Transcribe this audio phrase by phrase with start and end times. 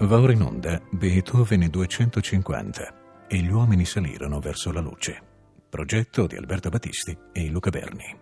[0.00, 5.20] Va ora in onda Beethoven 250 e gli uomini salirono verso la luce.
[5.68, 8.16] Progetto di Alberto Battisti e Luca Berni.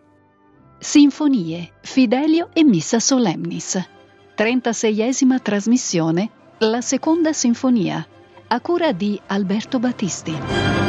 [0.81, 3.81] Sinfonie, Fidelio e Missa Solemnis.
[4.37, 8.05] 36esima trasmissione, la seconda sinfonia,
[8.49, 10.88] a cura di Alberto Battisti.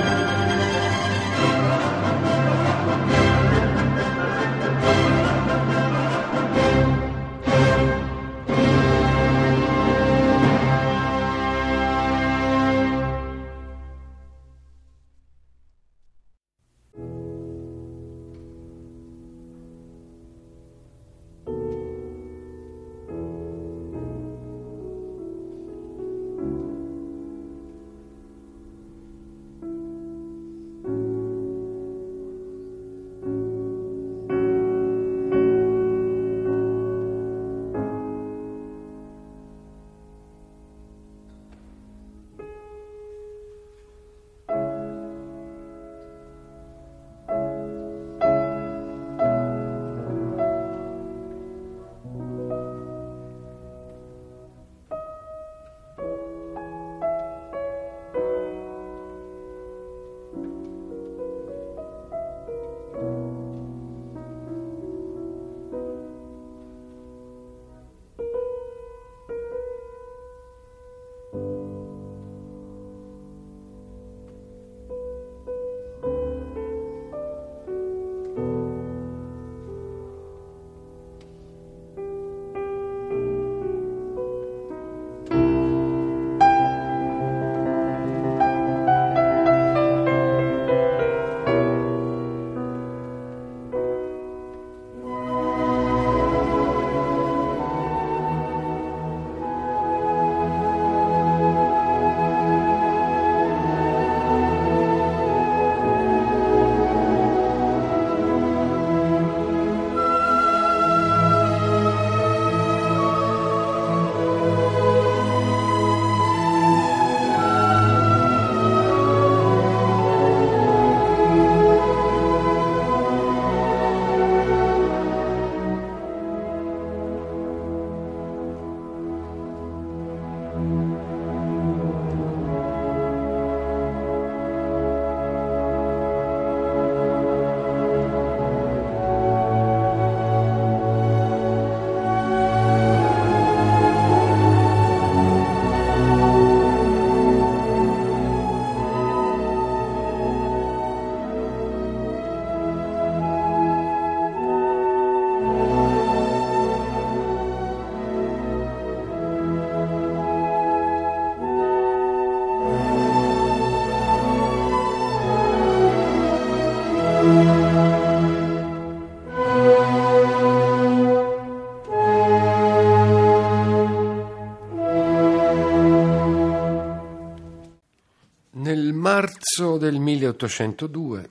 [179.60, 181.30] Marzo del 1802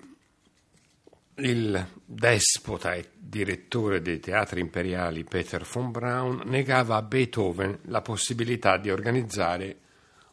[1.37, 8.77] il despota e direttore dei teatri imperiali Peter von Braun negava a Beethoven la possibilità
[8.77, 9.79] di organizzare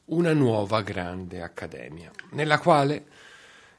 [0.05, 3.05] una nuova grande accademia, nella quale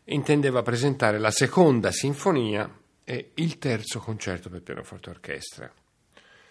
[0.06, 2.70] intendeva presentare la seconda sinfonia
[3.02, 5.72] e il terzo concerto per pianoforte orchestra,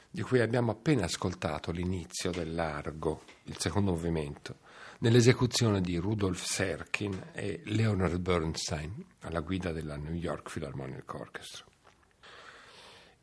[0.09, 4.59] di cui abbiamo appena ascoltato l'inizio del largo, il secondo movimento
[4.99, 11.65] nell'esecuzione di Rudolf Serkin e Leonard Bernstein alla guida della New York Philharmonic Orchestra.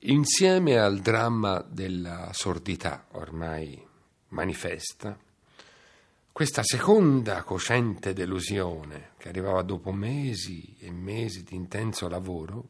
[0.00, 3.80] Insieme al dramma della sordità ormai
[4.28, 5.16] manifesta,
[6.32, 12.68] questa seconda cosciente delusione, che arrivava dopo mesi e mesi di intenso lavoro,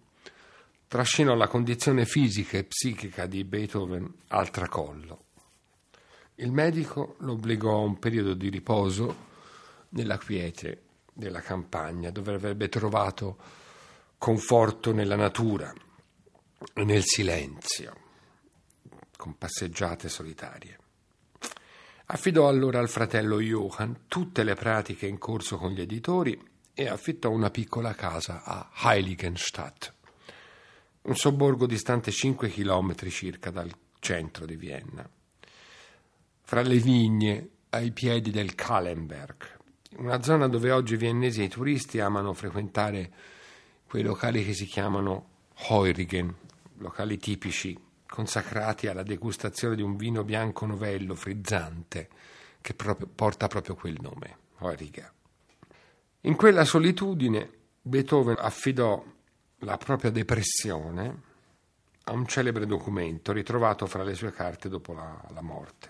[0.89, 5.31] trascinò la condizione fisica e psichica di Beethoven al tracollo
[6.43, 9.31] il medico lo obbligò a un periodo di riposo
[9.91, 10.83] nella quiete
[11.13, 13.37] della campagna, dove avrebbe trovato
[14.19, 15.73] conforto nella natura
[16.75, 17.97] e nel silenzio,
[19.17, 20.79] con passeggiate solitarie.
[22.15, 26.39] Affidò allora al fratello Johann tutte le pratiche in corso con gli editori
[26.75, 29.95] e affittò una piccola casa a Heiligenstadt,
[31.05, 35.09] un sobborgo distante 5 chilometri circa dal centro di Vienna
[36.43, 39.57] fra le vigne ai piedi del Kahlenberg,
[39.97, 43.11] una zona dove oggi i viennesi e i turisti amano frequentare
[43.89, 45.29] quei locali che si chiamano
[45.67, 46.35] Heurigen,
[46.77, 47.75] locali tipici
[48.13, 52.11] consacrati alla degustazione di un vino bianco novello, frizzante,
[52.61, 55.11] che proprio, porta proprio quel nome, Heuriger.
[56.21, 57.51] In quella solitudine
[57.81, 59.03] Beethoven affidò
[59.61, 61.23] la propria depressione
[62.05, 65.89] a un celebre documento ritrovato fra le sue carte dopo la, la morte.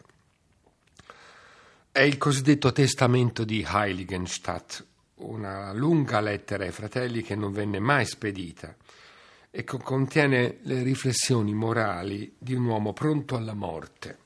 [1.90, 4.86] È il cosiddetto testamento di Heiligenstadt,
[5.16, 8.76] una lunga lettera ai fratelli che non venne mai spedita
[9.54, 14.18] e che contiene le riflessioni morali di un uomo pronto alla morte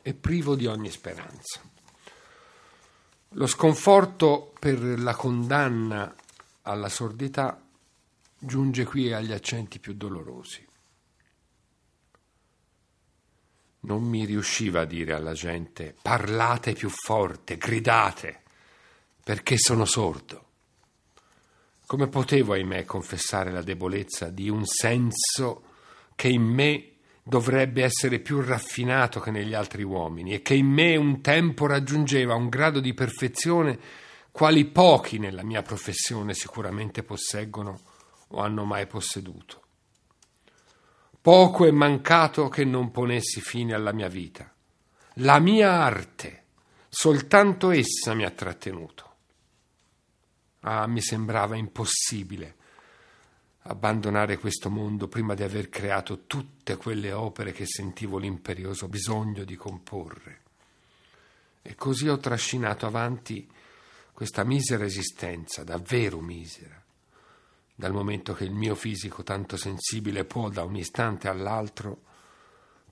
[0.00, 1.60] e privo di ogni speranza.
[3.28, 6.14] Lo sconforto per la condanna
[6.62, 7.60] alla sordità
[8.38, 10.66] giunge qui agli accenti più dolorosi.
[13.80, 18.40] Non mi riusciva a dire alla gente parlate più forte, gridate,
[19.22, 20.52] perché sono sordo.
[21.86, 25.62] Come potevo, ahimè, confessare la debolezza di un senso
[26.14, 26.92] che in me
[27.22, 32.34] dovrebbe essere più raffinato che negli altri uomini e che in me un tempo raggiungeva
[32.34, 33.78] un grado di perfezione
[34.30, 37.80] quali pochi nella mia professione sicuramente posseggono
[38.28, 39.62] o hanno mai posseduto.
[41.20, 44.52] Poco è mancato che non ponessi fine alla mia vita.
[45.18, 46.44] La mia arte,
[46.88, 49.13] soltanto essa mi ha trattenuto.
[50.66, 52.62] Ah, mi sembrava impossibile
[53.66, 59.56] abbandonare questo mondo prima di aver creato tutte quelle opere che sentivo l'imperioso bisogno di
[59.56, 60.40] comporre.
[61.62, 63.48] E così ho trascinato avanti
[64.12, 66.80] questa misera esistenza, davvero misera,
[67.74, 72.02] dal momento che il mio fisico tanto sensibile può da un istante all'altro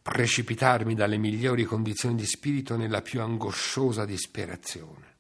[0.01, 5.11] precipitarmi dalle migliori condizioni di spirito nella più angosciosa disperazione.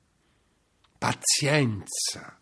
[0.99, 2.41] Pazienza!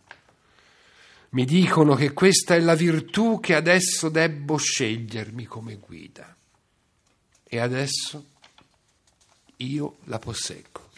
[1.31, 6.37] Mi dicono che questa è la virtù che adesso debbo scegliermi come guida.
[7.45, 8.31] E adesso
[9.59, 10.89] io la posseggo.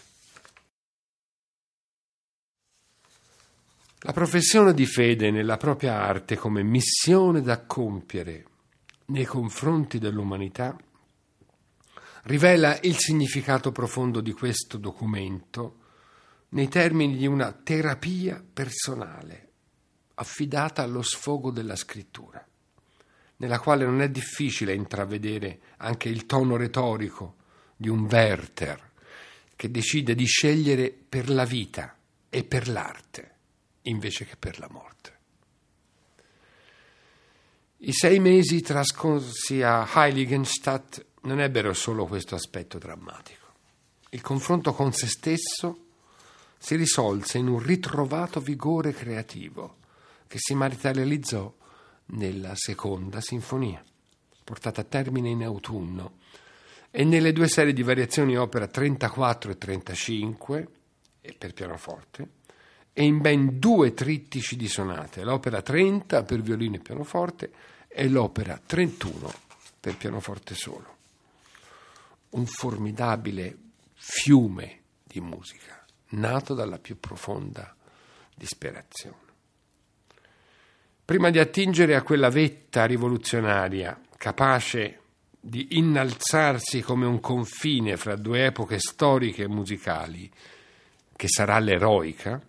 [4.04, 8.46] La professione di fede nella propria arte come missione da compiere
[9.06, 10.76] nei confronti dell'umanità
[12.24, 15.76] rivela il significato profondo di questo documento
[16.50, 19.51] nei termini di una terapia personale
[20.22, 22.44] affidata allo sfogo della scrittura,
[23.36, 27.36] nella quale non è difficile intravedere anche il tono retorico
[27.76, 28.90] di un Werther
[29.54, 31.96] che decide di scegliere per la vita
[32.30, 33.30] e per l'arte
[33.82, 35.18] invece che per la morte.
[37.78, 43.40] I sei mesi trascorsi a Heiligenstadt non ebbero solo questo aspetto drammatico.
[44.10, 45.86] Il confronto con se stesso
[46.58, 49.80] si risolse in un ritrovato vigore creativo
[50.32, 51.54] che si materializzò
[52.06, 53.84] nella seconda sinfonia,
[54.42, 56.20] portata a termine in autunno,
[56.90, 60.68] e nelle due serie di variazioni opera 34 e 35
[61.36, 62.28] per pianoforte,
[62.94, 67.52] e in ben due trittici di sonate, l'opera 30 per violino e pianoforte
[67.86, 69.30] e l'opera 31
[69.78, 70.96] per pianoforte solo.
[72.30, 73.54] Un formidabile
[73.92, 77.76] fiume di musica, nato dalla più profonda
[78.34, 79.31] disperazione.
[81.12, 85.00] Prima di attingere a quella vetta rivoluzionaria, capace
[85.38, 90.30] di innalzarsi come un confine fra due epoche storiche e musicali,
[91.14, 92.40] che sarà l'eroica,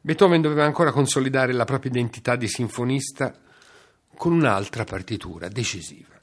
[0.00, 3.36] Beethoven doveva ancora consolidare la propria identità di sinfonista
[4.16, 6.14] con un'altra partitura decisiva.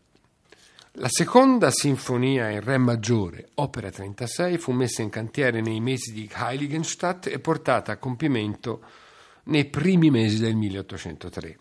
[0.93, 6.31] La seconda sinfonia in Re maggiore, opera 36, fu messa in cantiere nei mesi di
[6.33, 9.03] Heiligenstadt e portata a compimento
[9.45, 11.59] nei primi mesi del 1803.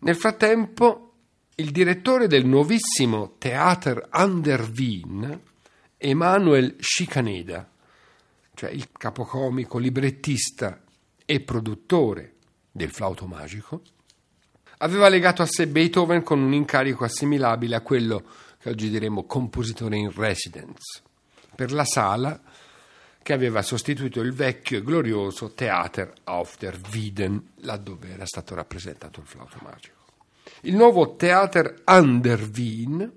[0.00, 1.12] Nel frattempo,
[1.56, 5.40] il direttore del nuovissimo Theater an der Wien,
[5.96, 7.68] Emanuel Schikaneda,
[8.54, 10.82] cioè il capocomico librettista
[11.24, 12.34] e produttore
[12.72, 13.82] del flauto magico,
[14.78, 18.24] aveva legato a sé Beethoven con un incarico assimilabile a quello
[18.58, 21.02] che oggi diremmo compositore in residence,
[21.54, 22.40] per la sala
[23.22, 29.20] che aveva sostituito il vecchio e glorioso Theater auf der Wieden, laddove era stato rappresentato
[29.20, 29.98] il flauto magico.
[30.62, 33.10] Il nuovo Theater an der Wien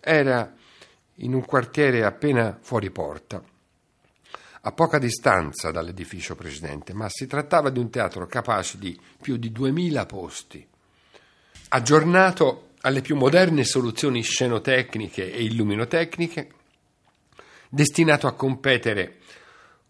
[0.00, 0.54] era
[1.16, 3.42] in un quartiere appena fuori porta,
[4.62, 9.50] a poca distanza dall'edificio precedente, ma si trattava di un teatro capace di più di
[9.50, 10.66] 2000 posti,
[11.68, 16.50] aggiornato alle più moderne soluzioni scenotecniche e illuminotecniche,
[17.68, 19.18] destinato a competere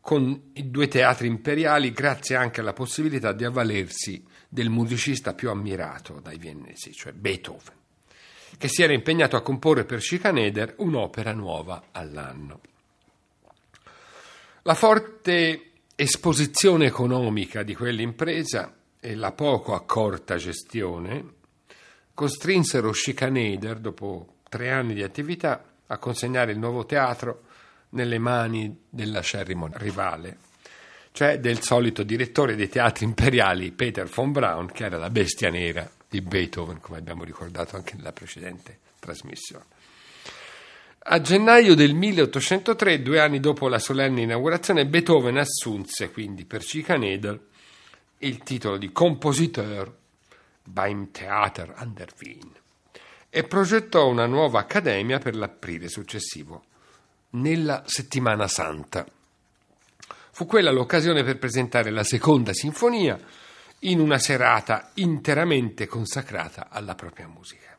[0.00, 6.20] con i due teatri imperiali grazie anche alla possibilità di avvalersi del musicista più ammirato
[6.20, 7.74] dai viennesi, cioè Beethoven,
[8.56, 12.60] che si era impegnato a comporre per Schikaneder un'opera nuova all'anno.
[14.62, 21.38] La forte esposizione economica di quell'impresa e la poco accorta gestione
[22.12, 27.44] costrinsero Schikaneder, dopo tre anni di attività, a consegnare il nuovo teatro
[27.90, 30.38] nelle mani dell'acerrimo rivale,
[31.12, 35.90] cioè del solito direttore dei teatri imperiali Peter von Braun, che era la bestia nera
[36.08, 39.64] di Beethoven, come abbiamo ricordato anche nella precedente trasmissione.
[41.02, 47.40] A gennaio del 1803, due anni dopo la solenne inaugurazione, Beethoven assunse quindi per Schikaneder
[48.18, 49.92] il titolo di compositeur
[50.62, 52.58] beim Theater an der Wien
[53.30, 56.64] e progettò una nuova accademia per l'aprile successivo,
[57.30, 59.06] nella Settimana Santa.
[60.32, 63.18] Fu quella l'occasione per presentare la seconda sinfonia
[63.80, 67.76] in una serata interamente consacrata alla propria musica.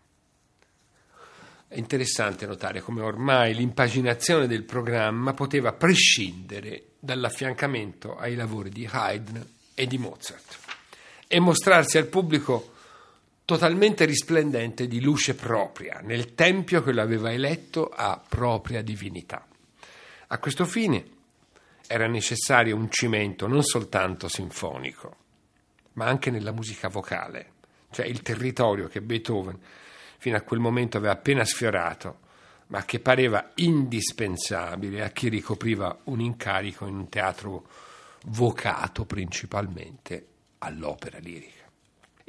[1.68, 9.48] È interessante notare come ormai l'impaginazione del programma poteva prescindere dall'affiancamento ai lavori di Haydn
[9.74, 10.58] e di Mozart
[11.28, 12.74] e mostrarsi al pubblico
[13.52, 19.46] totalmente risplendente di luce propria nel tempio che lo aveva eletto a propria divinità.
[20.28, 21.06] A questo fine
[21.86, 25.16] era necessario un cimento non soltanto sinfonico,
[25.94, 27.52] ma anche nella musica vocale,
[27.90, 29.60] cioè il territorio che Beethoven
[30.18, 32.20] fino a quel momento aveva appena sfiorato,
[32.68, 37.68] ma che pareva indispensabile a chi ricopriva un incarico in un teatro
[38.28, 40.26] vocato principalmente
[40.60, 41.61] all'opera lirica.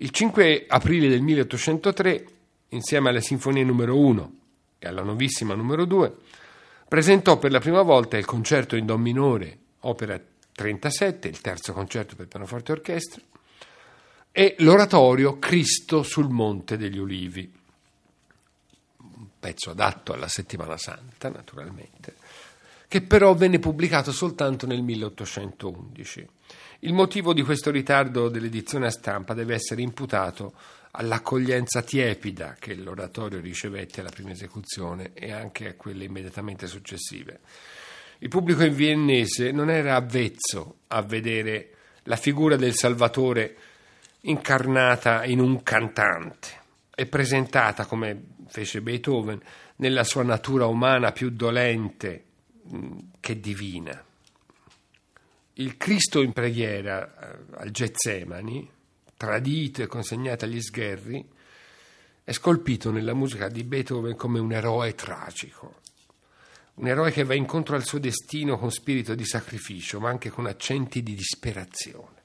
[0.03, 2.27] Il 5 aprile del 1803,
[2.71, 4.33] insieme alla Sinfonia numero 1
[4.81, 6.13] e alla Novissima numero 2,
[6.89, 10.21] presentò per la prima volta il concerto in Do minore, opera
[10.55, 13.23] 37, il terzo concerto per pianoforte e orchestra,
[14.33, 17.61] e l'oratorio Cristo sul Monte degli Ulivi
[19.39, 22.17] pezzo adatto alla Settimana Santa, naturalmente,
[22.89, 26.29] che però venne pubblicato soltanto nel 1811.
[26.85, 30.53] Il motivo di questo ritardo dell'edizione a stampa deve essere imputato
[30.91, 37.39] all'accoglienza tiepida che l'oratorio ricevette alla prima esecuzione e anche a quelle immediatamente successive.
[38.19, 41.71] Il pubblico in viennese non era avvezzo a vedere
[42.05, 43.57] la figura del Salvatore
[44.23, 46.49] incarnata in un cantante
[46.97, 49.41] e presentata come fece Beethoven,
[49.77, 52.25] nella sua natura umana più dolente
[53.21, 54.05] che divina.
[55.55, 58.71] Il Cristo in preghiera eh, al Getsemani,
[59.17, 61.29] tradito e consegnato agli sgherri,
[62.25, 65.81] è scolpito nella musica di Beethoven come un eroe tragico,
[66.75, 70.47] un eroe che va incontro al suo destino con spirito di sacrificio, ma anche con
[70.47, 72.21] accenti di disperazione.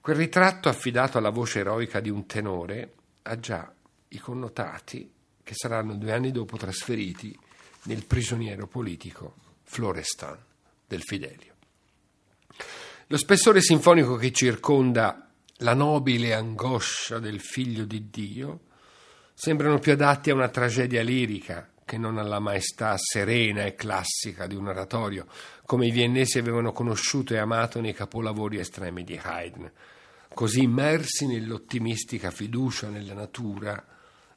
[0.00, 3.70] Quel ritratto affidato alla voce eroica di un tenore ha già
[4.08, 7.38] i connotati che saranno due anni dopo trasferiti
[7.84, 10.38] nel prigioniero politico Florestan
[10.86, 11.55] del Fidelio.
[13.08, 18.62] Lo spessore sinfonico che circonda la nobile angoscia del figlio di Dio
[19.32, 24.56] sembrano più adatti a una tragedia lirica che non alla maestà serena e classica di
[24.56, 25.28] un oratorio,
[25.66, 29.70] come i viennesi avevano conosciuto e amato nei capolavori estremi di Haydn,
[30.34, 33.86] così immersi nell'ottimistica fiducia nella natura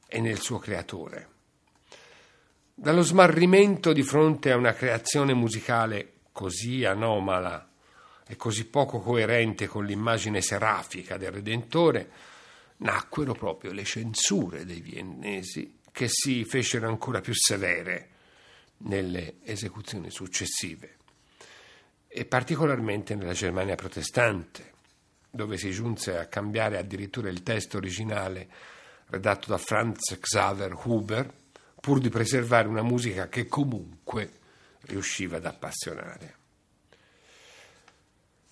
[0.08, 1.30] e nel suo creatore.
[2.76, 7.69] Dallo smarrimento di fronte a una creazione musicale così anomala
[8.32, 12.12] e così poco coerente con l'immagine serafica del Redentore,
[12.78, 18.10] nacquero proprio le censure dei viennesi che si fecero ancora più severe
[18.82, 20.98] nelle esecuzioni successive
[22.08, 24.74] e particolarmente nella Germania protestante,
[25.32, 28.48] dove si giunse a cambiare addirittura il testo originale
[29.08, 31.34] redatto da Franz Xaver Huber,
[31.82, 34.34] pur di preservare una musica che comunque
[34.82, 36.39] riusciva ad appassionare.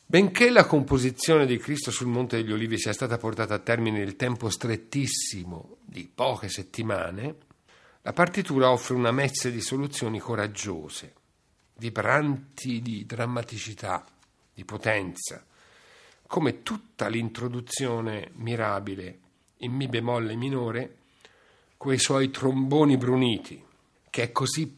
[0.10, 4.16] Benché la composizione di Cristo sul Monte degli Olivi sia stata portata a termine nel
[4.16, 7.36] tempo strettissimo di poche settimane,
[8.04, 11.14] la partitura offre una mezza di soluzioni coraggiose,
[11.76, 14.06] vibranti di drammaticità,
[14.54, 15.46] di potenza,
[16.26, 19.20] come tutta l'introduzione mirabile
[19.58, 21.00] in Mi bemolle minore,
[21.76, 23.62] quei suoi tromboni bruniti,
[24.10, 24.74] che è così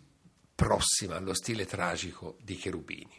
[0.55, 3.18] prossima allo stile tragico di Cherubini.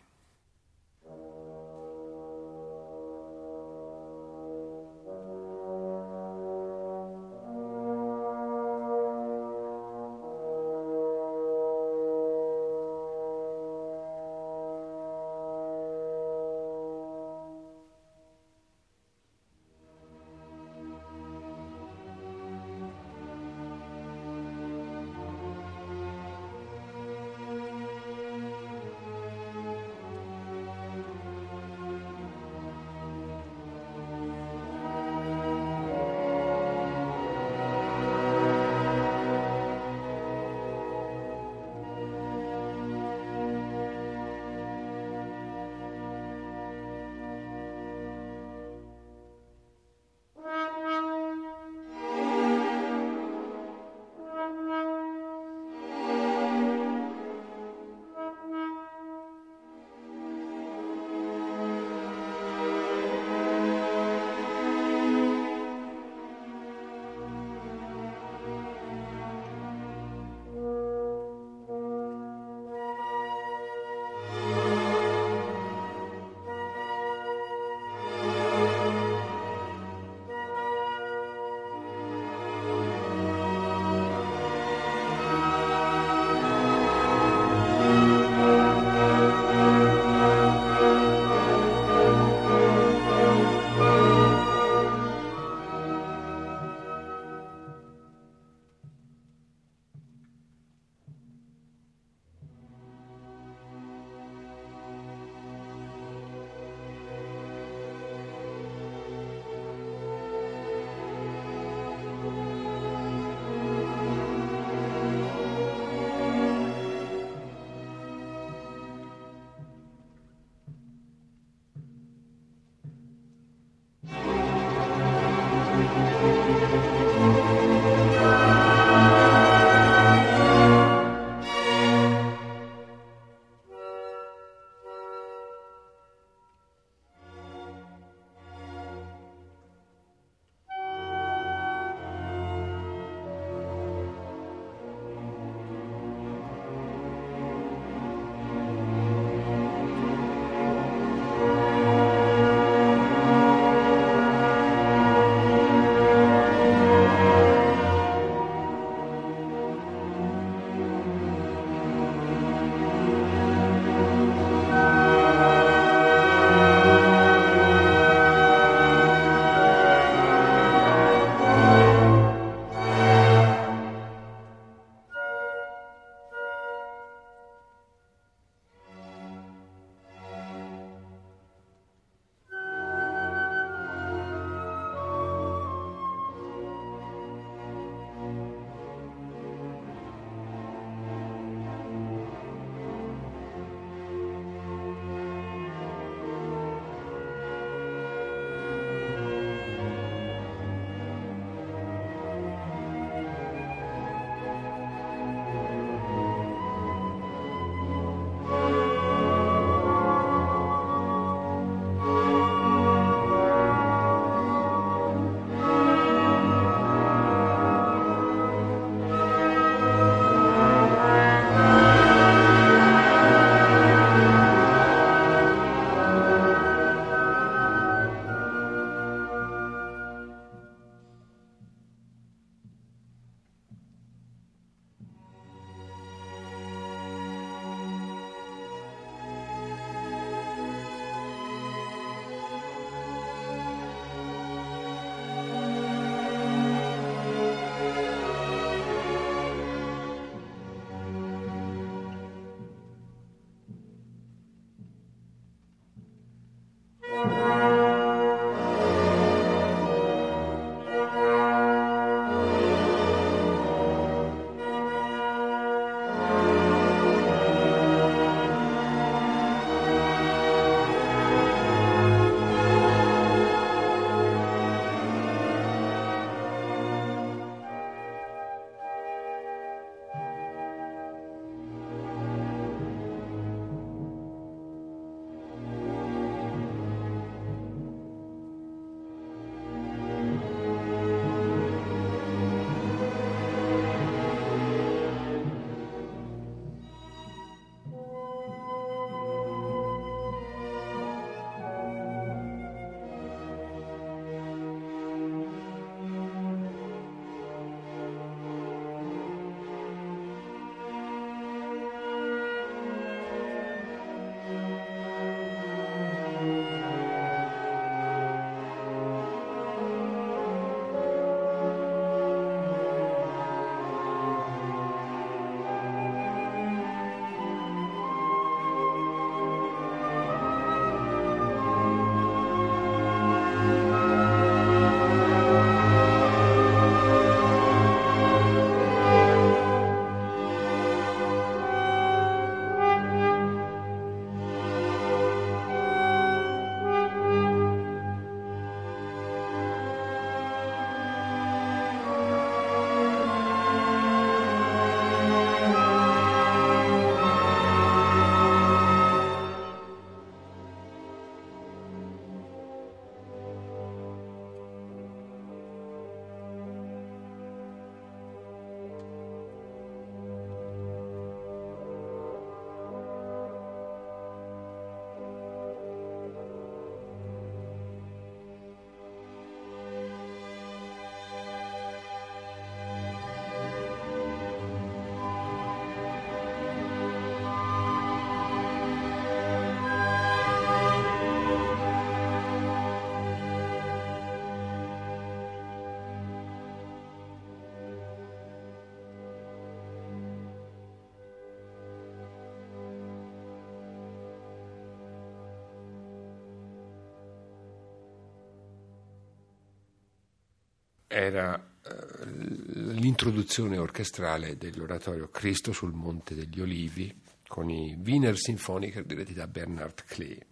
[411.13, 417.13] Era eh, l'introduzione orchestrale dell'oratorio Cristo sul Monte degli Olivi
[417.49, 420.47] con i Wiener Sinfoniker diretti da Bernard Klee.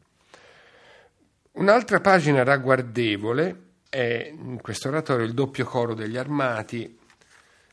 [1.53, 6.99] Un'altra pagina ragguardevole è in questo oratorio il doppio coro degli armati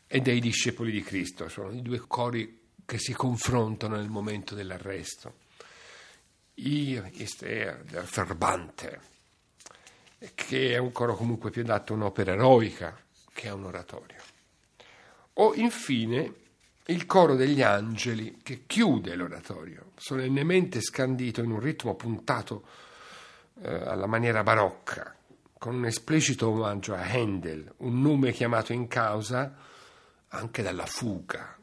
[0.06, 5.38] e dei discepoli di Cristo, sono i due cori che si confrontano nel momento dell'arresto.
[6.56, 9.02] Io, Istea, der Verbante,
[10.34, 12.98] che è un coro comunque più adatto a un'opera eroica
[13.34, 14.18] che a un oratorio.
[15.34, 16.34] O infine
[16.86, 22.64] il coro degli angeli che chiude l'oratorio, solennemente scandito in un ritmo puntato
[23.62, 25.16] eh, alla maniera barocca,
[25.58, 29.56] con un esplicito omaggio a Handel, un nome chiamato in causa
[30.30, 31.58] anche dalla fuga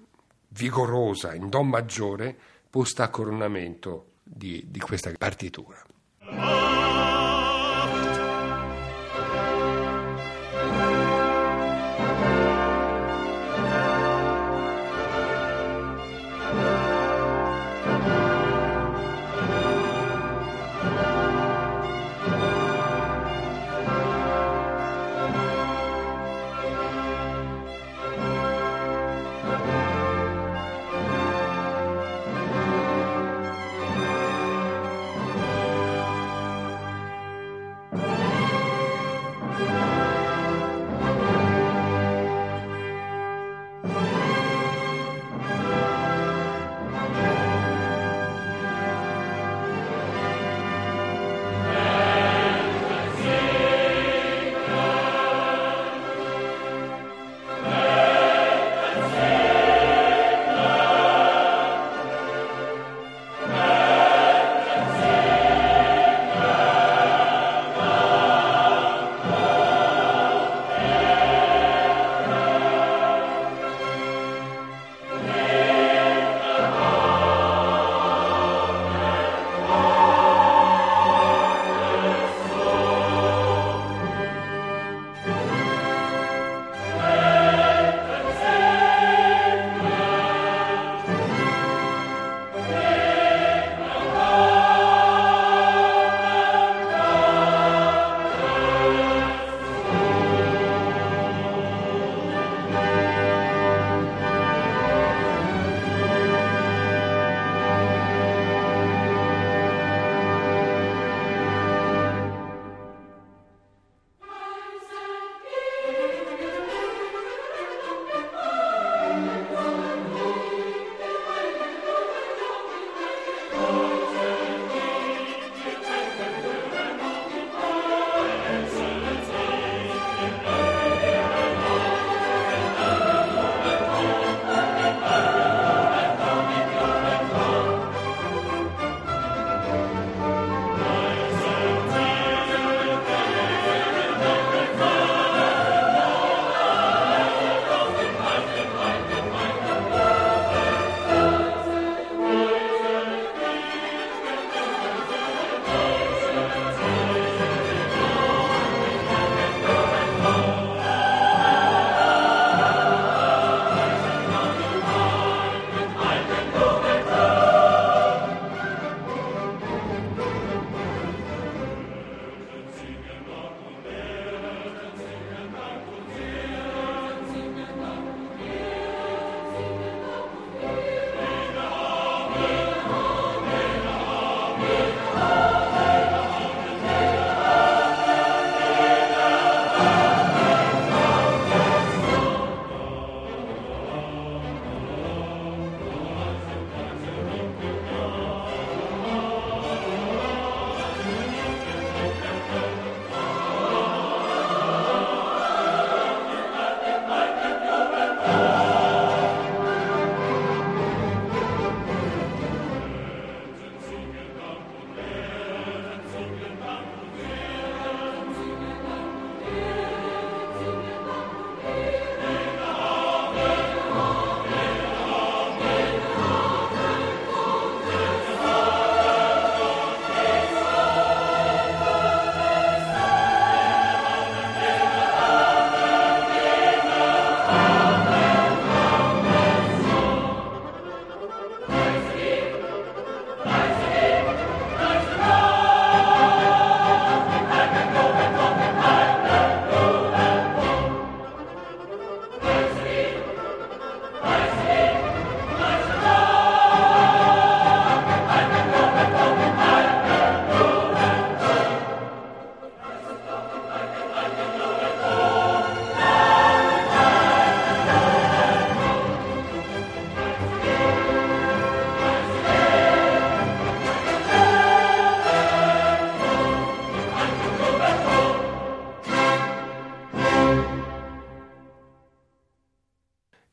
[0.52, 2.36] vigorosa in Do maggiore
[2.68, 6.61] posta a coronamento di, di questa partitura.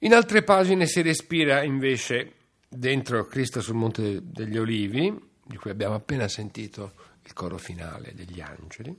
[0.09, 2.33] In altre pagine si respira invece
[2.67, 6.93] dentro Cristo sul Monte degli Olivi, di cui abbiamo appena sentito
[7.25, 8.91] il coro finale degli angeli,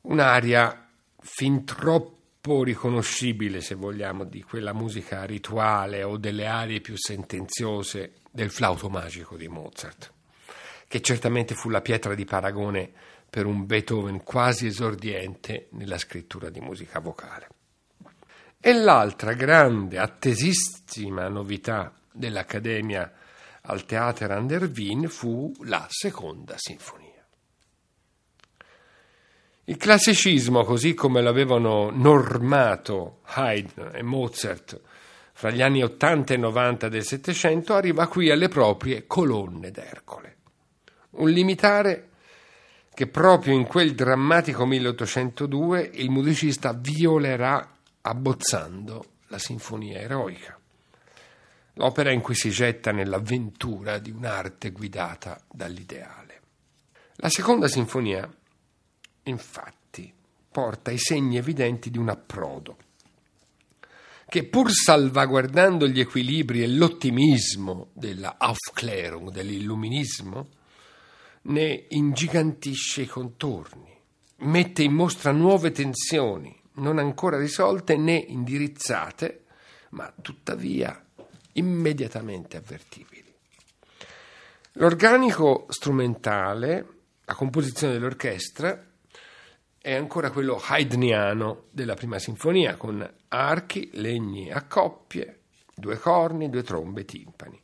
[0.00, 0.88] un'aria
[1.20, 8.50] fin troppo riconoscibile, se vogliamo, di quella musica rituale o delle arie più sentenziose del
[8.50, 10.10] flauto magico di Mozart,
[10.88, 12.90] che certamente fu la pietra di paragone
[13.28, 17.48] per un Beethoven quasi esordiente nella scrittura di musica vocale.
[18.66, 23.12] E l'altra grande, attesissima novità dell'Accademia
[23.60, 27.22] al Theater an der Wien fu la seconda sinfonia.
[29.64, 34.80] Il classicismo, così come l'avevano normato Haydn e Mozart
[35.34, 40.36] fra gli anni 80 e 90 del Settecento, arriva qui alle proprie colonne d'Ercole.
[41.10, 42.08] Un limitare
[42.94, 47.73] che proprio in quel drammatico 1802 il musicista violerà
[48.06, 50.58] abbozzando la sinfonia eroica
[51.74, 56.42] l'opera in cui si getta nell'avventura di un'arte guidata dall'ideale.
[57.16, 58.28] La seconda sinfonia,
[59.24, 60.12] infatti,
[60.50, 62.76] porta i segni evidenti di un approdo,
[64.28, 70.48] che pur salvaguardando gli equilibri e l'ottimismo della Aufklärung, dell'illuminismo,
[71.42, 73.92] ne ingigantisce i contorni,
[74.38, 79.44] mette in mostra nuove tensioni, non ancora risolte né indirizzate,
[79.90, 81.04] ma tuttavia
[81.52, 83.32] immediatamente avvertibili.
[84.72, 86.86] L'organico strumentale,
[87.24, 88.84] la composizione dell'orchestra,
[89.78, 95.40] è ancora quello haydniano della prima sinfonia, con archi, legni a coppie,
[95.74, 97.60] due corni, due trombe, timpani.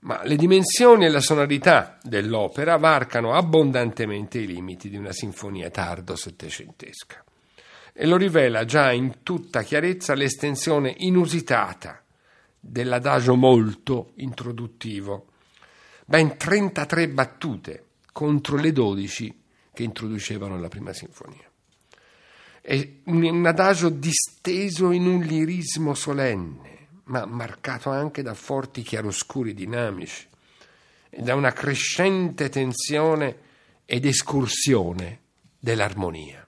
[0.00, 6.14] Ma le dimensioni e la sonorità dell'opera varcano abbondantemente i limiti di una sinfonia tardo
[6.14, 7.25] settecentesca
[7.98, 12.04] e lo rivela già in tutta chiarezza l'estensione inusitata
[12.60, 15.28] dell'adagio molto introduttivo,
[16.04, 19.40] ben 33 battute contro le 12
[19.72, 21.50] che introducevano la prima sinfonia.
[22.60, 30.26] È un adagio disteso in un lirismo solenne, ma marcato anche da forti chiaroscuri dinamici
[31.08, 33.38] e da una crescente tensione
[33.86, 35.20] ed escursione
[35.58, 36.45] dell'armonia.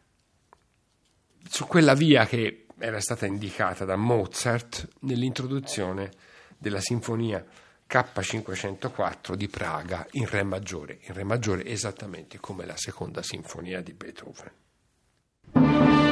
[1.50, 6.12] Su quella via che era stata indicata da Mozart nell'introduzione
[6.58, 7.44] della sinfonia
[7.88, 13.94] K504 di Praga in Re maggiore, in Re maggiore esattamente come la seconda sinfonia di
[13.94, 16.07] Beethoven.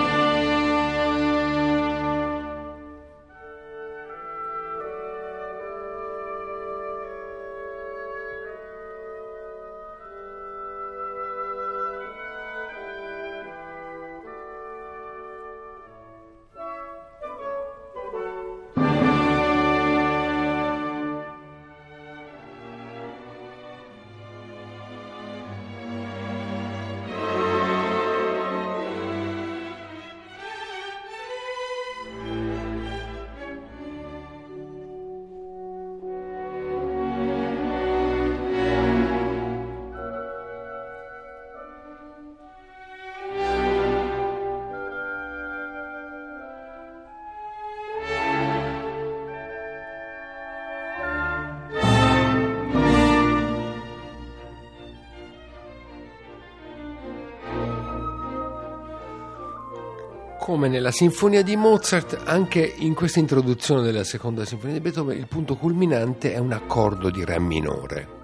[60.47, 65.27] Come nella sinfonia di Mozart, anche in questa introduzione della seconda sinfonia di Beethoven, il
[65.27, 68.16] punto culminante è un accordo di Re minore.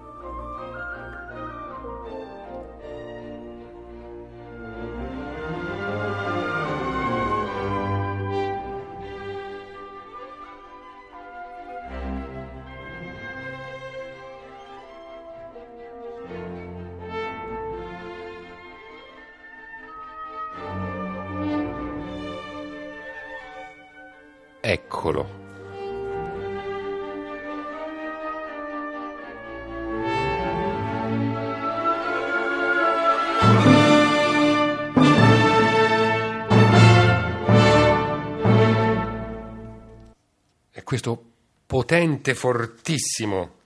[41.93, 43.57] Potente, fortissimo,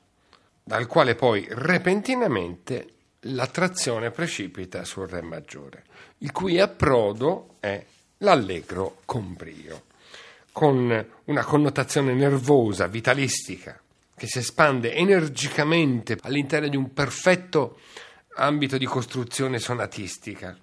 [0.61, 5.85] dal quale poi repentinamente l'attrazione precipita sul Re maggiore,
[6.17, 7.81] il cui approdo è
[8.17, 9.83] l'allegro con brio
[10.51, 13.79] con una connotazione nervosa, vitalistica,
[14.15, 17.79] che si espande energicamente all'interno di un perfetto
[18.35, 20.57] ambito di costruzione sonatistica,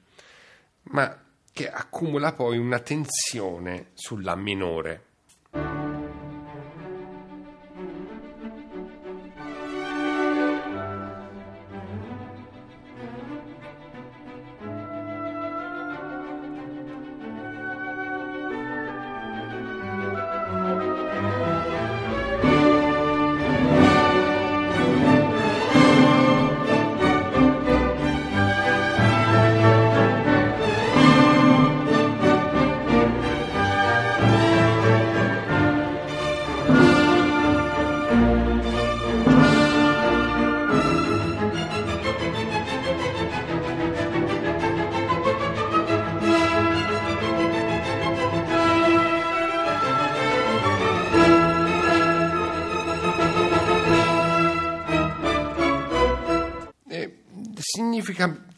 [0.90, 1.18] ma
[1.52, 5.12] che accumula poi una tensione sulla minore.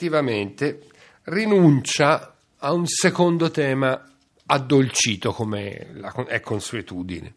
[0.07, 0.81] Significativamente
[1.25, 4.01] rinuncia a un secondo tema
[4.47, 5.93] addolcito come
[6.29, 7.35] è consuetudine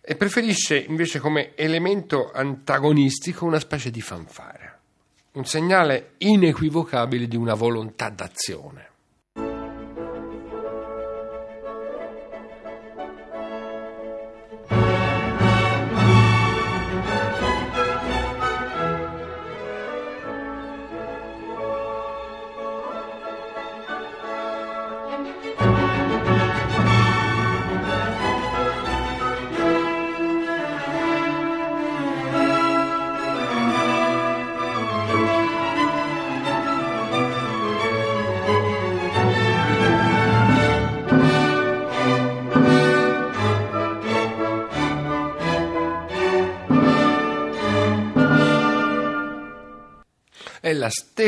[0.00, 4.78] e preferisce invece come elemento antagonistico una specie di fanfara,
[5.32, 8.90] un segnale inequivocabile di una volontà d'azione.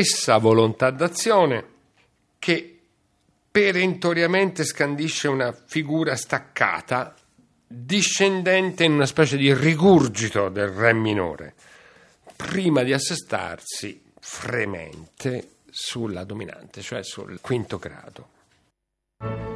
[0.03, 1.65] Stessa volontà d'azione
[2.37, 2.79] che
[3.49, 7.15] perentoriamente scandisce una figura staccata,
[7.65, 11.53] discendente in una specie di rigurgito del Re minore,
[12.35, 19.54] prima di assestarsi fremente sulla dominante, cioè sul quinto grado.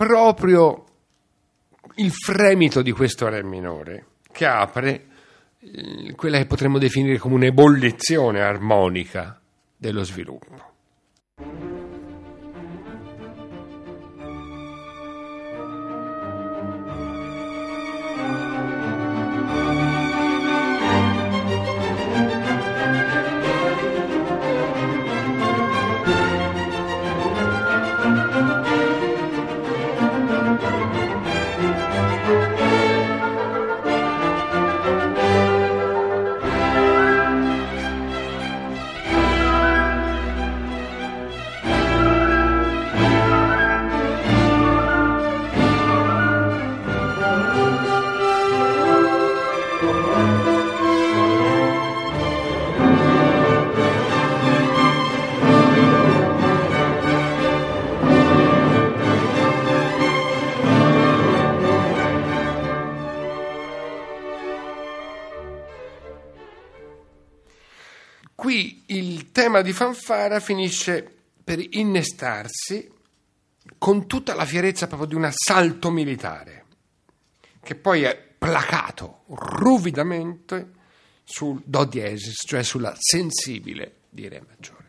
[0.00, 0.86] Proprio
[1.96, 5.06] il fremito di questo Re minore che apre
[5.58, 9.38] eh, quella che potremmo definire come un'ebollizione armonica
[9.76, 11.69] dello sviluppo.
[69.40, 71.02] Tema di Fanfara finisce
[71.42, 72.92] per innestarsi
[73.78, 76.66] con tutta la fierezza proprio di un assalto militare,
[77.62, 80.72] che poi è placato ruvidamente
[81.24, 84.79] sul do diesis, cioè sulla sensibile di Re maggiore.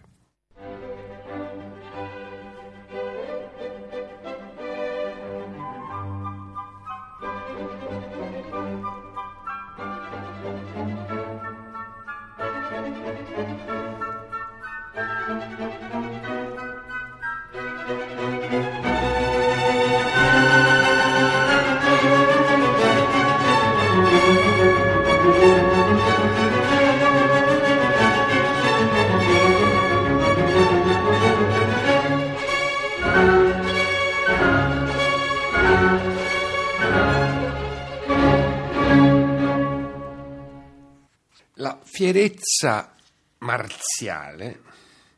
[41.91, 42.95] Fierezza
[43.39, 44.61] marziale,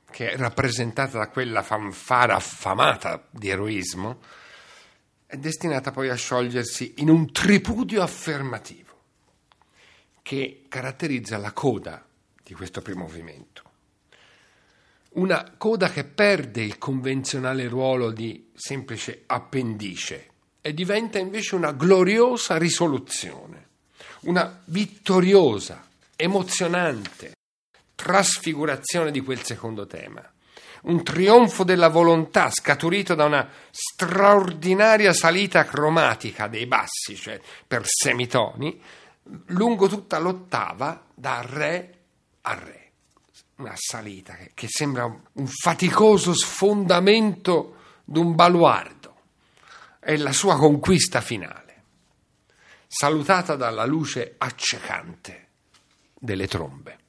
[0.09, 4.19] che è rappresentata da quella fanfara affamata di eroismo,
[5.27, 8.91] è destinata poi a sciogliersi in un tripudio affermativo
[10.23, 12.03] che caratterizza la coda
[12.43, 13.61] di questo primo movimento.
[15.13, 22.57] Una coda che perde il convenzionale ruolo di semplice appendice e diventa invece una gloriosa
[22.57, 23.67] risoluzione,
[24.21, 25.91] una vittoriosa
[26.23, 27.33] emozionante
[27.95, 30.23] trasfigurazione di quel secondo tema.
[30.83, 38.81] Un trionfo della volontà scaturito da una straordinaria salita cromatica dei bassi, cioè per semitoni,
[39.47, 41.99] lungo tutta l'ottava, da re
[42.41, 42.91] a re.
[43.57, 49.15] Una salita che, che sembra un faticoso sfondamento d'un baluardo.
[49.99, 51.83] È la sua conquista finale,
[52.87, 55.42] salutata dalla luce accecante
[56.23, 57.02] delle trombe.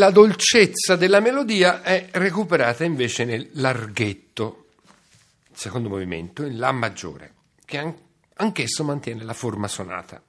[0.00, 4.68] La dolcezza della melodia è recuperata invece nel larghetto,
[5.52, 7.34] secondo movimento, in La maggiore,
[7.66, 7.94] che
[8.32, 10.22] anch'esso mantiene la forma sonata.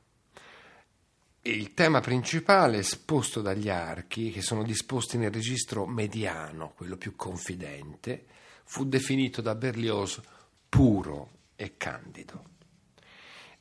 [1.43, 8.26] Il tema principale, esposto dagli archi, che sono disposti nel registro mediano, quello più confidente,
[8.65, 10.19] fu definito da Berlioz
[10.67, 12.43] puro e candido.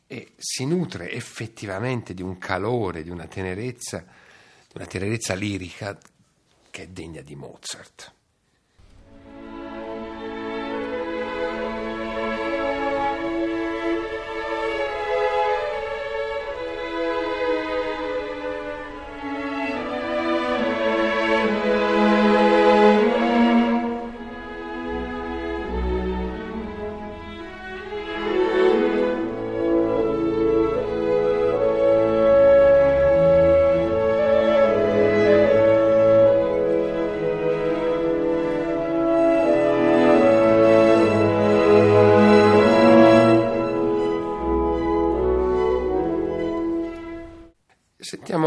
[0.09, 4.05] E si nutre effettivamente di un calore, di una tenerezza,
[4.75, 5.99] una tenerezza lirica
[6.71, 8.13] che è degna di Mozart.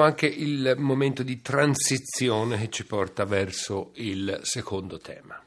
[0.04, 5.42] Anche il momento di transizione che ci porta verso il secondo tema.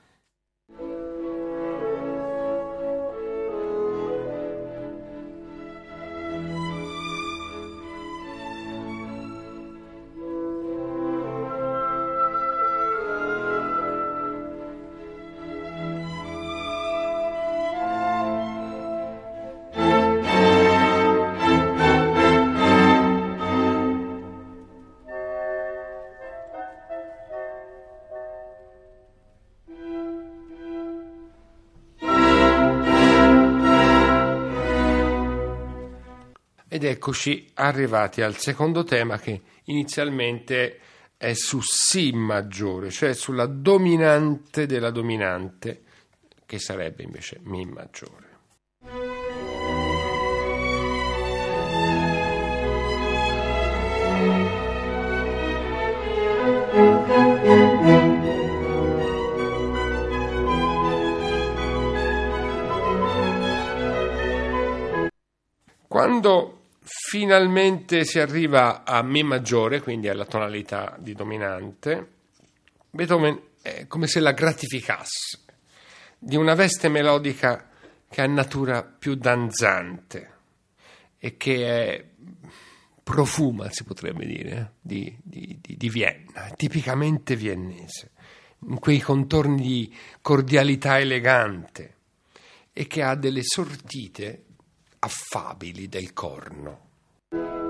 [37.07, 40.81] Eccoci arrivati al secondo tema che inizialmente
[41.17, 45.83] è su Si maggiore, cioè sulla dominante della dominante,
[46.45, 48.25] che sarebbe invece Mi maggiore.
[65.87, 66.56] Quando
[67.09, 72.15] finalmente si arriva a Mi maggiore, quindi alla tonalità di dominante,
[72.91, 75.39] Beethoven è come se la gratificasse
[76.19, 77.69] di una veste melodica
[78.09, 80.33] che ha natura più danzante
[81.17, 82.05] e che è
[83.05, 88.11] profuma, si potrebbe dire, eh, di, di, di, di Vienna, tipicamente viennese,
[88.67, 91.95] in quei contorni di cordialità elegante
[92.73, 94.43] e che ha delle sortite
[94.99, 96.86] affabili del corno.
[97.37, 97.66] thank you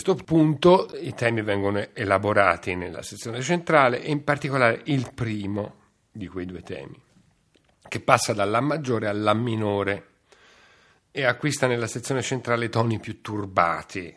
[0.00, 5.74] questo punto i temi vengono elaborati nella sezione centrale e in particolare il primo
[6.12, 6.96] di quei due temi,
[7.88, 10.06] che passa dalla maggiore alla minore
[11.10, 14.14] e acquista nella sezione centrale toni più turbati,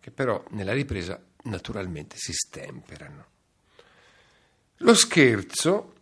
[0.00, 3.26] che però nella ripresa naturalmente si stemperano.
[4.78, 5.94] Lo scherzo,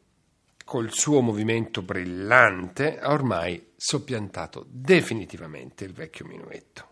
[0.65, 6.90] col suo movimento brillante, ha ormai soppiantato definitivamente il vecchio minuetto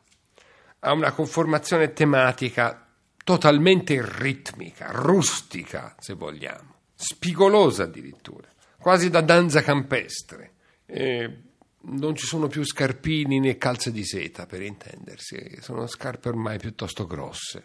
[0.81, 2.87] ha una conformazione tematica
[3.25, 8.49] totalmente ritmica, rustica, se vogliamo, spigolosa addirittura,
[8.79, 10.53] quasi da danza campestre.
[10.87, 11.43] E
[11.81, 17.07] non ci sono più scarpini né calze di seta, per intendersi, sono scarpe ormai piuttosto
[17.07, 17.65] grosse.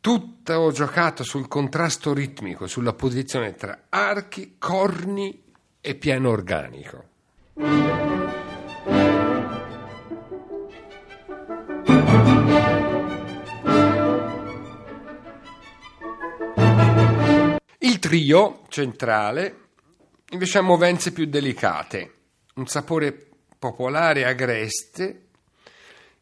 [0.00, 5.42] Tutto giocato sul contrasto ritmico, sulla posizione tra archi, corni
[5.80, 7.06] e piano organico.
[17.98, 19.66] Trio centrale
[20.30, 22.14] invece ha movenze più delicate,
[22.54, 23.28] un sapore
[23.58, 25.26] popolare agreste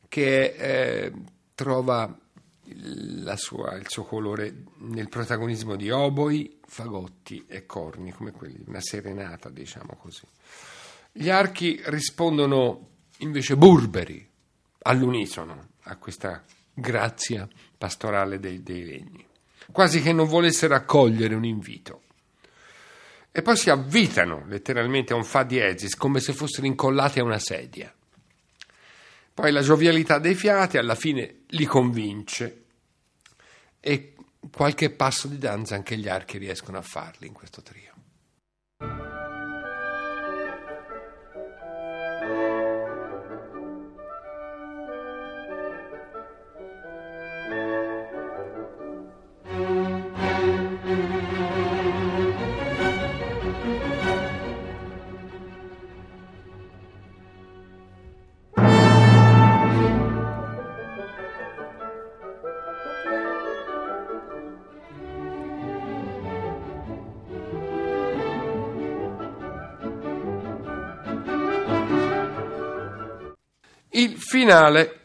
[0.09, 1.13] che eh,
[1.55, 2.17] trova
[3.37, 8.81] sua, il suo colore nel protagonismo di oboi, fagotti e corni, come quelli di una
[8.81, 10.27] serenata, diciamo così.
[11.13, 14.29] Gli archi rispondono invece burberi,
[14.83, 19.26] all'unisono, a questa grazia pastorale dei, dei legni,
[19.73, 22.03] quasi che non volessero accogliere un invito.
[23.33, 27.39] E poi si avvitano letteralmente a un fa diesis, come se fossero incollati a una
[27.39, 27.93] sedia.
[29.35, 32.65] Poi la giovialità dei fiati alla fine li convince
[33.81, 34.15] e
[34.51, 37.96] qualche passo di danza anche gli archi riescono a farli in questo trio.
[74.37, 75.01] Finale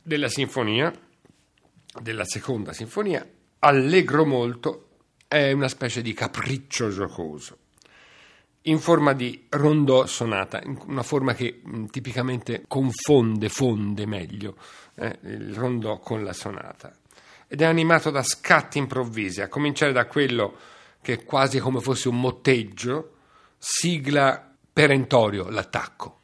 [0.00, 0.92] della sinfonia,
[2.00, 3.28] della seconda sinfonia,
[3.58, 4.90] allegro molto,
[5.26, 7.58] è una specie di capriccio giocoso,
[8.62, 14.54] in forma di rondò sonata, una forma che mm, tipicamente confonde, fonde meglio
[14.94, 16.96] eh, il rondò con la sonata.
[17.48, 20.56] Ed è animato da scatti improvvisi, a cominciare da quello
[21.02, 23.16] che è quasi come fosse un motteggio,
[23.58, 26.20] sigla perentorio, l'attacco.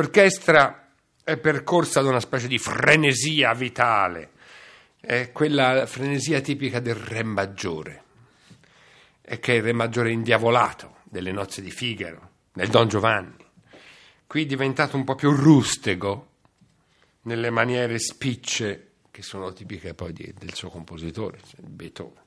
[0.00, 4.30] L'orchestra è percorsa da una specie di frenesia vitale,
[4.98, 8.04] è quella frenesia tipica del re maggiore,
[9.20, 13.44] e che è il re maggiore indiavolato delle nozze di Figaro, nel Don Giovanni.
[14.26, 16.28] Qui è diventato un po' più rustego
[17.24, 22.22] nelle maniere spicce che sono tipiche poi di, del suo compositore, cioè Beethoven.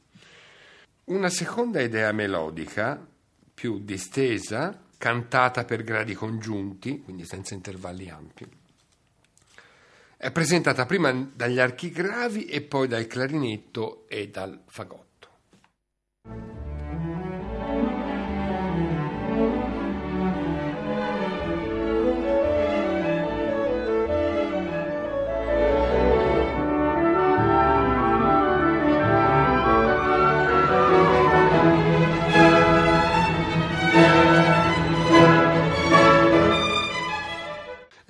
[1.05, 3.03] Una seconda idea melodica,
[3.51, 8.47] più distesa, cantata per gradi congiunti, quindi senza intervalli ampi.
[10.15, 15.12] È presentata prima dagli archi gravi e poi dal clarinetto e dal fagotto.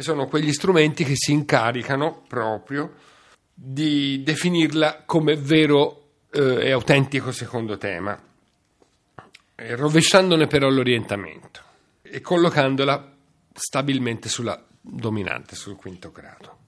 [0.04, 2.94] Sono quegli strumenti che si incaricano proprio
[3.54, 8.20] di definirla come vero eh, e autentico secondo tema,
[9.56, 11.62] eh, rovesciandone però l'orientamento
[12.02, 13.12] e collocandola
[13.54, 16.63] stabilmente sulla dominante, sul quinto grado.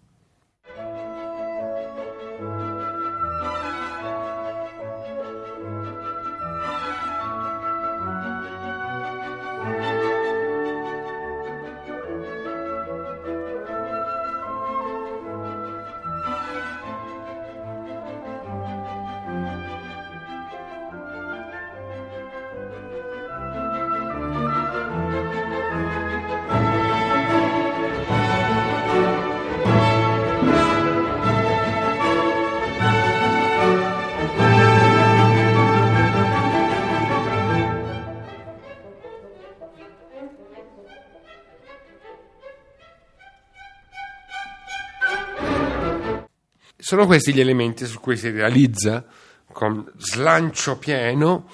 [46.85, 49.03] Sono questi gli elementi su cui si realizza
[49.51, 51.49] con slancio pieno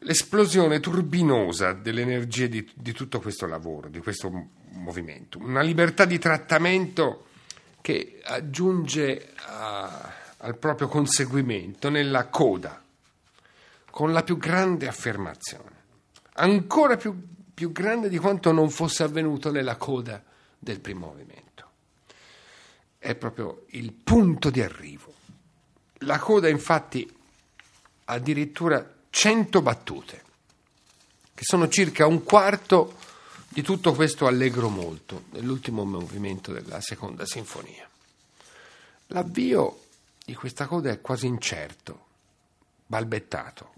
[0.00, 4.30] l'esplosione turbinosa delle energie di, di tutto questo lavoro, di questo
[4.72, 5.38] movimento.
[5.38, 7.28] Una libertà di trattamento
[7.80, 12.84] che aggiunge a, al proprio conseguimento nella coda,
[13.88, 15.76] con la più grande affermazione,
[16.34, 17.18] ancora più,
[17.54, 20.22] più grande di quanto non fosse avvenuto nella coda
[20.58, 21.42] del primo movimento
[23.02, 25.12] è proprio il punto di arrivo.
[26.04, 27.12] La coda infatti
[28.04, 30.22] ha addirittura 100 battute,
[31.34, 32.96] che sono circa un quarto
[33.48, 37.88] di tutto questo allegro molto, nell'ultimo movimento della seconda sinfonia.
[39.08, 39.80] L'avvio
[40.24, 42.06] di questa coda è quasi incerto,
[42.86, 43.72] balbettato,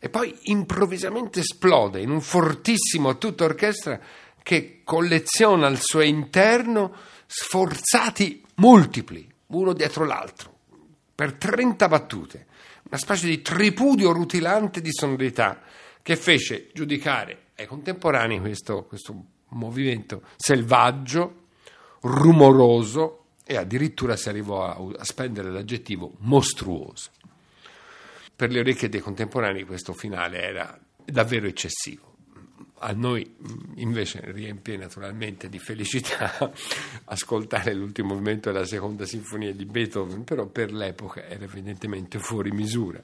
[0.00, 4.00] e poi improvvisamente esplode in un fortissimo tutta orchestra
[4.42, 6.92] che colleziona al suo interno
[7.24, 10.52] sforzati multipli, uno dietro l'altro,
[11.14, 12.46] per 30 battute.
[12.84, 15.60] una specie di tripudio rutilante di sonorità
[16.02, 21.42] che fece giudicare ai contemporanei questo, questo movimento selvaggio,
[22.00, 27.10] rumoroso e addirittura si arrivò a, a spendere l'aggettivo mostruoso.
[28.36, 32.13] Per le orecchie dei contemporanei questo finale era davvero eccessivo
[32.86, 33.34] a noi
[33.76, 36.52] invece riempie naturalmente di felicità
[37.06, 43.00] ascoltare l'ultimo movimento della seconda sinfonia di Beethoven, però per l'epoca era evidentemente fuori misura.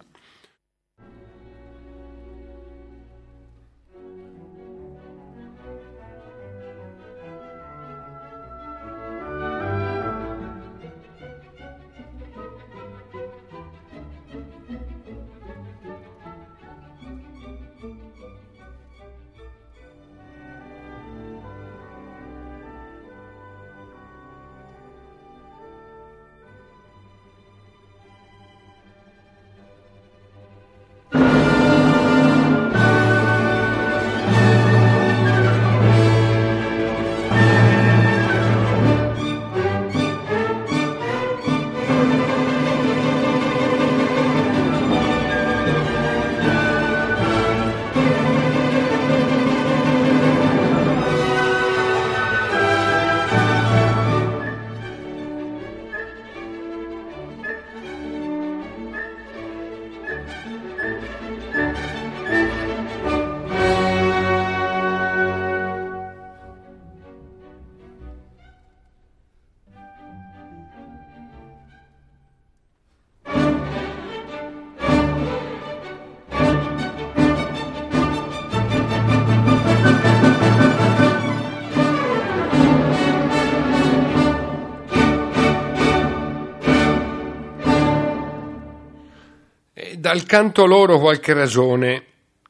[90.11, 92.05] Dal canto loro qualche ragione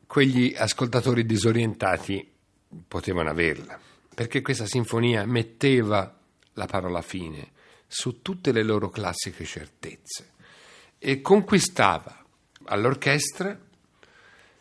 [0.06, 2.26] quegli ascoltatori disorientati
[2.88, 3.78] potevano averla,
[4.14, 6.18] perché questa sinfonia metteva
[6.54, 7.50] la parola fine
[7.86, 10.30] su tutte le loro classiche certezze
[10.98, 12.24] e conquistava
[12.64, 13.54] all'orchestra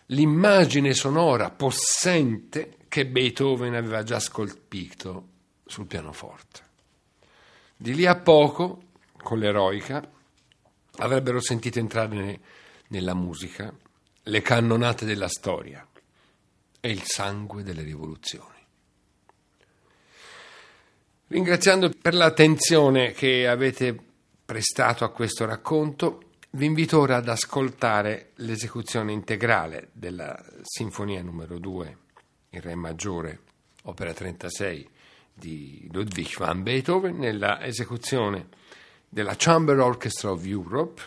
[0.08, 5.28] l'immagine sonora possente che Beethoven aveva già scolpito
[5.66, 6.62] sul pianoforte.
[7.78, 8.82] Di lì a poco,
[9.16, 10.06] con l'eroica,
[10.98, 12.58] avrebbero sentito entrare
[12.90, 13.74] nella musica
[14.24, 15.86] le cannonate della storia
[16.80, 18.58] e il sangue delle rivoluzioni.
[21.28, 23.98] Ringraziando per l'attenzione che avete
[24.46, 31.98] prestato a questo racconto, vi invito ora ad ascoltare l'esecuzione integrale della Sinfonia numero 2
[32.50, 33.42] in Re maggiore,
[33.84, 34.90] opera 36
[35.32, 38.48] di Ludwig van Beethoven, nella esecuzione
[39.08, 41.02] della Chamber Orchestra of Europe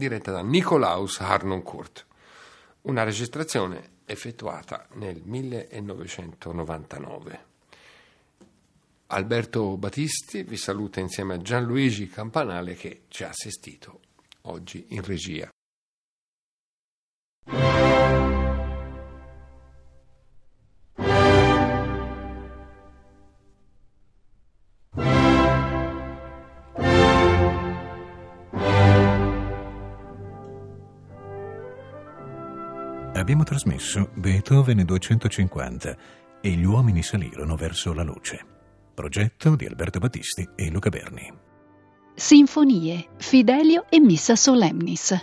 [0.00, 2.06] diretta da Nikolaus Harnoncourt,
[2.82, 7.44] una registrazione effettuata nel 1999.
[9.08, 14.00] Alberto Battisti vi saluta insieme a Gianluigi Campanale che ci ha assistito
[14.42, 15.50] oggi in regia.
[33.30, 35.96] Abbiamo trasmesso Beethoven 250
[36.40, 38.44] e gli uomini salirono verso la luce.
[38.92, 41.32] Progetto di Alberto Battisti e Luca Berni.
[42.12, 45.16] Sinfonie, Fidelio e Missa Solemnis.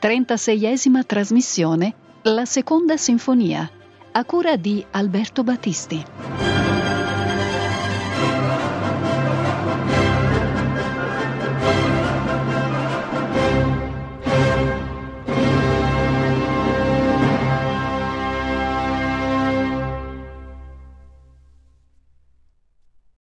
[0.00, 3.68] 36esima trasmissione, la seconda sinfonia,
[4.12, 6.57] a cura di Alberto Battisti.